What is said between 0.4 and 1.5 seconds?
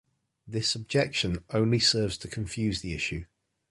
This objection